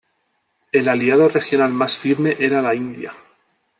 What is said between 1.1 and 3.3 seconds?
regional más firme era la India.